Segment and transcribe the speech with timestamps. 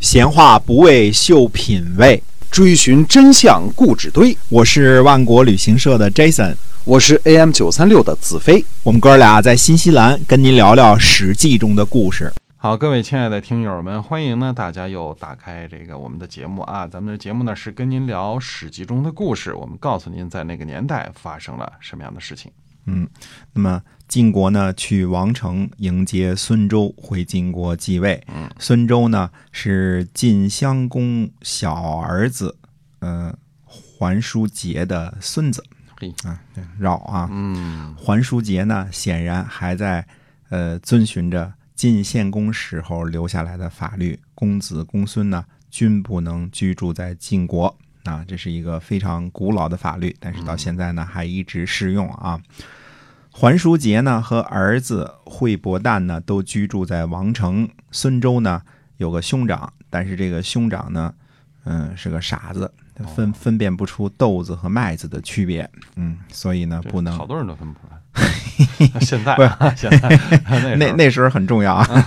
[0.00, 4.36] 闲话不为秀品味，追寻真相故纸堆。
[4.48, 8.64] 我是万国旅行社的 Jason，我是 AM 九三六的子飞。
[8.84, 12.32] 我们哥俩在新西兰跟您聊聊《史记》中的故事。
[12.56, 16.86] 好，各位亲爱的听友们，欢迎呢大家又打开这个我们的节目啊。
[16.86, 22.52] 咱们的节目呢是跟您聊《史记》中的故事，我们告诉您在那个年代发生了什么样的事情。
[22.88, 23.08] 嗯，
[23.52, 28.20] 那么晋国呢去王城迎接孙周回晋国继位。
[28.28, 32.56] 嗯，孙周呢是晋襄公小儿子，
[33.00, 35.62] 呃，桓叔杰的孙子。
[36.00, 37.28] 嘿啊，对，绕啊。
[37.30, 40.06] 嗯桓叔杰呢，显然还在
[40.48, 52.40] 呃遵循着晋献公时候留下来的法律，公子公孙呢均不能居住在晋国啊，这是一个非常古老的法律，但是到现在呢还一直适用啊。
[53.40, 58.62] 桓叔杰呢和儿子惠伯旦呢都居住在王城，孙周呢
[58.96, 61.14] 有个兄长，但是这个兄长呢，
[61.64, 62.70] 嗯，是个傻子，
[63.14, 67.98] 分分辨不出豆子和麦子的区别，嗯，所以呢不能好多人都分不出来。
[69.00, 70.08] 现在啊 现在
[70.76, 72.06] 那那时候很重要啊，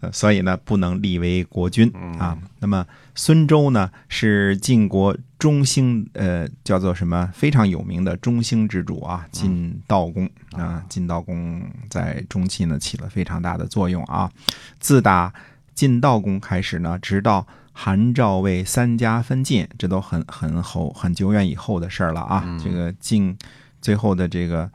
[0.00, 2.36] 嗯所以呢不能立为国君嗯啊。
[2.58, 2.84] 那么
[3.14, 10.82] 孙周呢是晋国中兴，呃，叫做什么非常有名的中兴之主啊，晋悼公啊。
[10.88, 14.28] 晋悼公在中期呢起了非常大的作用啊。
[14.80, 15.32] 自打
[15.74, 17.46] 晋悼公开始呢，直到
[17.78, 22.42] 韩赵魏三家分晋，这都很很后很久远以后的事儿了啊。
[22.46, 23.36] 嗯这个晋
[23.82, 24.68] 最后的这个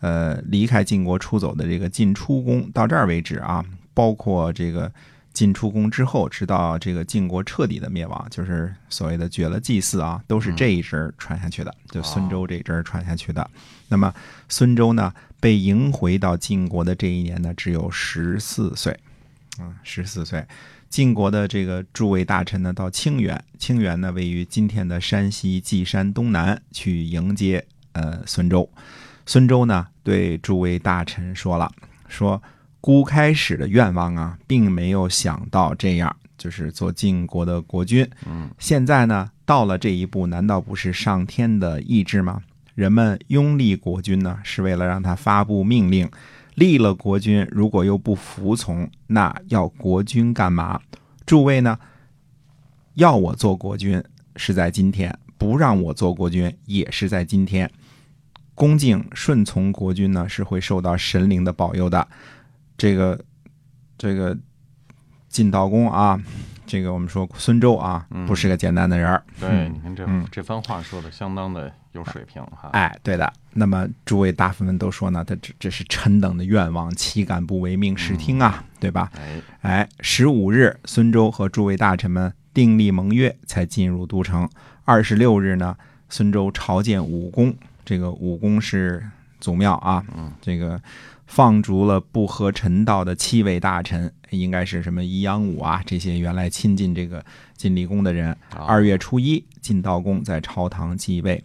[0.00, 4.90] 呃离开晋国出走的这个晋出公到这儿为止啊，包括这个
[5.34, 13.50] 晋出公之后，直到这个晋国彻底的灭亡，就是所谓的绝了祭祀啊，都是这一支儿传下去的，就孙周这一支儿传下去的。
[13.88, 14.10] 那么
[14.48, 18.98] 孙周呢，被迎回到晋国的这一年呢，只有十四岁，
[19.58, 20.42] 啊，十四岁。
[20.88, 28.68] 晋国的这个诸位大臣呢，到清远，清远呢位于今天的山西稷山东南，去迎接呃孙周。
[29.26, 31.70] 孙周呢对诸位大臣说了，
[32.08, 32.40] 说
[32.80, 38.08] 孤开始的愿望啊，并没有想到这样，就是做晋国的国君。
[38.24, 42.40] 嗯，现在呢到了这一步，难道不是上天的意志吗？
[42.74, 46.08] 人们拥立国君呢，是为了让他发布命令。
[46.56, 50.80] 立了国君，如果又不服从，那要国君干嘛？
[51.24, 51.78] 诸位呢，
[52.94, 54.02] 要我做国君
[54.36, 57.70] 是在今天，不让我做国君也是在今天。
[58.54, 62.08] 恭敬顺从国君呢，是会受到神灵的保佑的。
[62.78, 63.20] 这个
[63.98, 64.36] 这个
[65.28, 66.18] 晋悼公啊，
[66.66, 69.22] 这个我们说孙周啊，嗯不是个简单的人儿。
[69.40, 72.70] 对，嗯你看这嗯这番话说的相当的有水平哈。
[72.72, 73.32] 哎，对的。
[73.52, 79.10] 那么诸位大夫们都说呢，他这这是臣等的愿望，岂敢不唯命是听啊，对吧？
[79.16, 84.46] 哎，哎，十五日，孙周和诸位大臣们订立盟约，才进入都城。
[84.84, 85.74] 二十六日呢，
[86.10, 87.54] 孙周朝见武公，
[87.84, 89.02] 这个武公是
[89.40, 90.78] 祖庙啊，嗯，这个
[91.26, 97.24] 放逐了不合臣道的七位大臣，应该是什么宜阳武啊，这些原来亲近这个
[97.56, 98.30] 晋厉公的人。
[98.50, 101.42] 啊二月初一，晋悼公在朝堂继位。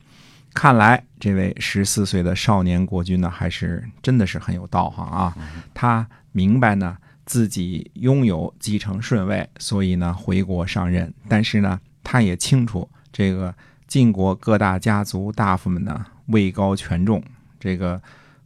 [0.53, 5.35] 看来这位十四岁的少年国君呢，还是真的是很有道行啊。
[5.73, 11.13] 他明白呢自己拥有继承顺位，所以呢回国上任。
[11.29, 13.53] 但是呢，他也清楚这个
[13.87, 17.23] 晋国各大家族大夫们呢位高权重，
[17.57, 18.01] 这个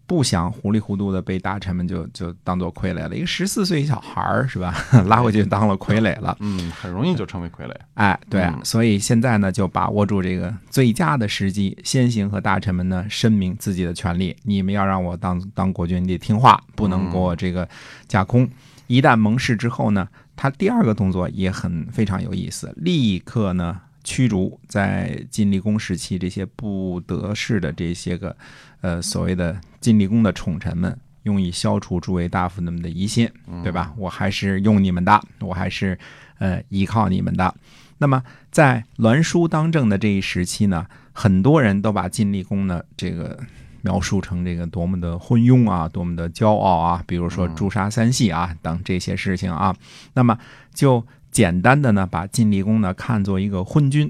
[0.08, 3.16] 不想糊里糊涂的被大臣们就就当做傀儡了。
[3.16, 4.76] 一个十四岁小孩儿是吧，
[5.08, 6.36] 拉回去当了傀儡了。
[6.40, 7.74] 嗯，很容易就成为傀儡。
[7.96, 14.36] 哎，对所以现在呢，就把握住这个最佳的时机，先行和大臣们呢申明自己的权利。
[14.44, 17.68] 你们要让我当当国君，你得听话，不能给我这个
[18.08, 18.48] 架空。
[18.88, 28.34] 一旦盟誓之后呢，他第二个动作也很非常有意思，立刻呢驱逐在晋厉公时期这些不得势的这些个
[28.80, 33.30] 呃所谓的晋厉公的宠臣们，用以消除诸位大夫们的疑心。
[33.64, 33.94] 对吧？
[33.98, 35.98] 我还是用你们的，我还是
[36.38, 37.54] 呃依靠你们的。
[37.98, 38.22] 那么
[38.52, 43.40] 在栾书当政的这一时期呢，很多人都把晋厉公呢这个
[43.82, 49.76] 描述成这个多么的昏庸啊，多么的骄傲啊，比如说诛杀三系啊等这些事情啊。
[50.14, 50.38] 那么
[50.74, 54.10] 就简单的呢把晋厉公呢看作一个昏君。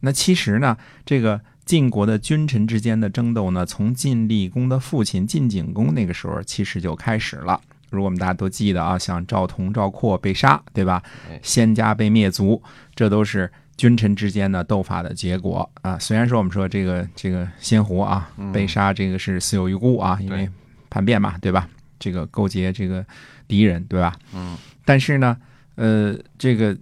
[0.00, 7.60] 那其实呢，这个晋国的君臣之间的争斗呢，从晋厉公的父亲晋景公那个时候其实就开始了。
[7.90, 11.00] 如果我们大家都记得啊，像赵同、赵括被杀，对吧
[11.30, 11.38] 哎？
[11.44, 12.60] 先家被灭族，
[12.96, 15.96] 这都是君臣之间的斗法的结果啊。
[15.96, 20.50] 虽然说我们说这个这个仙狐啊被杀，这个是死有余辜啊，因为
[20.90, 21.68] 叛变嘛，对吧？
[22.00, 23.06] 这个勾结这个
[23.46, 24.16] 敌人，对吧？
[24.34, 25.36] 嗯，但是呢，
[25.74, 26.76] 呃，这个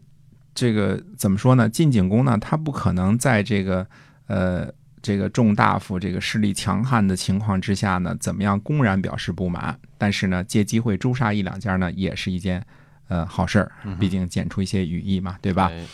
[0.55, 1.69] 这个怎么说呢？
[1.69, 3.87] 晋景公呢，他不可能在这个
[4.27, 4.69] 呃
[5.03, 9.79] 这个众大夫这个势力强悍的情况之下呢，怎么样公然表示不满？
[9.97, 12.65] 但是呢，借机会诛杀一两家呢，也是一件
[13.09, 15.71] 呃好事儿，毕竟剪出一些羽翼嘛，对吧？
[15.73, 15.87] 哎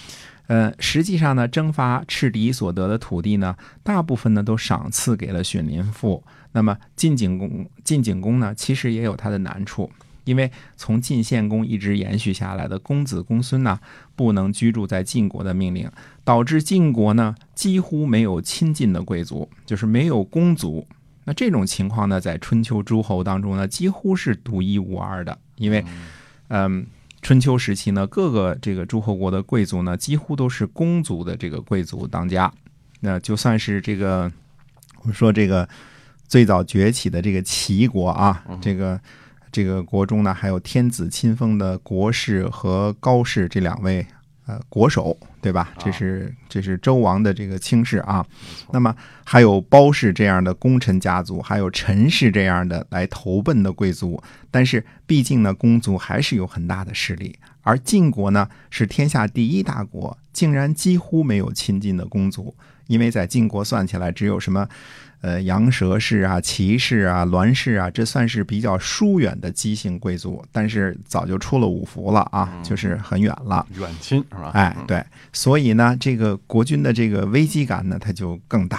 [0.48, 6.22] 呃，实际上呢，征伐赤狄所得的土地呢，大部分呢都赏赐给了荀林父。
[6.52, 9.90] 那么晋景公，晋景公呢，其实也有他的难处，
[10.26, 13.80] 因为从晋献公一直延续下来的公子公孙呢，
[14.14, 15.90] 不能居住在晋国的命令，
[16.22, 20.86] 导致晋国呢几乎没有亲近的贵族，就是没有公族。
[21.24, 25.82] 那这种情况呢，在春秋诸侯当中呢，几乎是独一无二的，因为，
[26.48, 26.86] 嗯。
[27.22, 32.52] 春秋时期呢，各个这个诸侯国的贵族呢，几乎都是公族的这个贵族当家。
[33.00, 34.30] 那就算是这个，
[35.00, 35.68] 我们说这个
[36.28, 39.00] 最早崛起的这个齐国啊，这个
[39.56, 44.06] 这个国中呢，还有天子亲封的国士和高士这两位
[44.44, 45.72] 呃国手，对吧？
[45.78, 48.22] 这是这是周王的这个卿士啊。
[48.70, 48.94] 那么
[49.24, 54.22] 还有包氏这样的功臣家族，还有陈氏这样的来投奔的贵族。
[54.50, 62.54] 但是毕竟呢，公族还是有很大的势力，而晋国呢是天下第一大国，竟然几乎没有亲近的公族，
[62.88, 64.68] 因为在晋国算起来，只有什么，
[65.26, 73.66] 呃，羊蛇氏啊、齐氏啊、栾氏啊，这算是比较疏远的姬姓贵族，但是早就出了五服了啊，就是很远了。
[73.76, 74.52] 远亲是吧？
[74.54, 78.78] 哎，对，所以呢，这个国君的这个危机感呢，他就更大。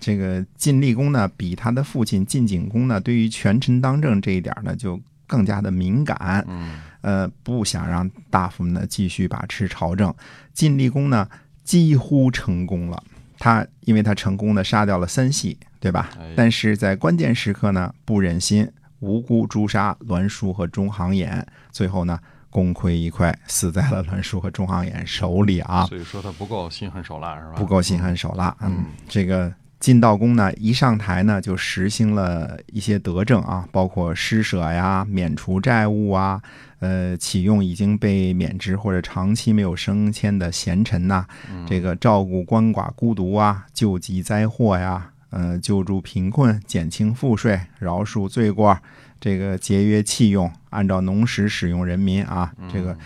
[0.00, 6.44] 这个晋厉公呢，比他的父亲晋景公呢，对于权臣当政这一点呢，就更加的敏感。
[6.48, 10.12] 嗯，呃，不想让大夫们呢继续把持朝政。
[10.52, 11.28] 晋厉公呢，
[11.62, 13.00] 几乎成功了。
[13.36, 16.32] 他因为他成功的杀掉了三系，对吧哎？
[16.34, 18.66] 但是在关键时刻呢，不忍心
[19.00, 25.84] 无辜诛杀栾书和中行衍，最后呢，功亏一篑，死在了栾书和中行衍手里啊。
[25.84, 27.52] 所以说他不够心狠手辣是吧？
[27.56, 28.56] 不够心狠手辣。
[28.62, 36.40] 嗯，这个晋悼公呢，一上台呢就实行了一些德政啊，包括施舍呀、免除债务啊，
[36.78, 41.26] 呃，启用已经被免职或者长期没有升迁的贤臣呐、
[41.66, 48.78] 这个照顾鳏寡孤独啊，救济灾祸呀，呃，救助贫困，减轻赋税，饶恕罪过，
[49.20, 52.96] 这个节约器用，按照农时使用人民啊，这个。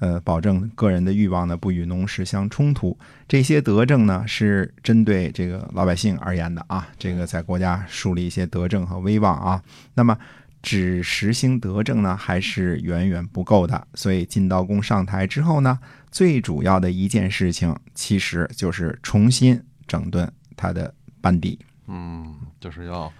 [0.00, 2.98] 呃，保证个人的欲望呢不与农时相冲突。
[3.26, 9.62] 这些德政呢是针对这个老百姓而言的啊，这个在国家树立一些德政和威望啊。
[9.94, 10.18] 那么
[10.60, 13.86] 只实行德政呢，还是远远不够的。
[13.94, 15.78] 所以晋悼公上台之后呢，
[16.10, 20.92] 最主要的一件事情，其实就是重新整顿他的
[21.22, 21.58] 班底。
[21.86, 23.12] 嗯，就是要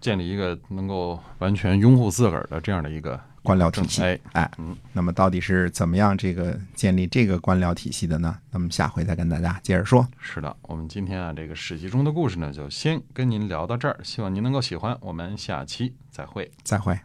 [0.00, 8.36] 建立一个能够完全拥护自个儿的这样的一个官僚体系，哎，哎，嗯，那么到底是怎么样这个建立这个官僚体系的呢？
[8.50, 10.06] 那么下回再跟大家接着说。
[10.18, 16.50] 是的，我们今天啊这个史记中的故事呢，就先跟您聊到这儿，希望您能够喜欢，我们下期再会。
[16.62, 16.98] 再会。